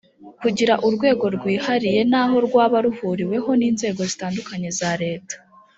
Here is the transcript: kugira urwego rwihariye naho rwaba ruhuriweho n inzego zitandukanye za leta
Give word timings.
kugira 0.41 0.73
urwego 0.87 1.25
rwihariye 1.35 2.01
naho 2.11 2.35
rwaba 2.47 2.77
ruhuriweho 2.85 3.49
n 3.59 3.61
inzego 3.69 4.01
zitandukanye 4.09 4.69
za 4.79 4.91
leta 5.03 5.35